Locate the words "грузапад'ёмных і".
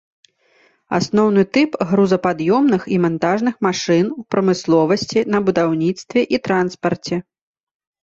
1.91-2.99